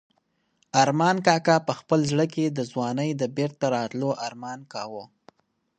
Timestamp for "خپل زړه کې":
1.79-2.45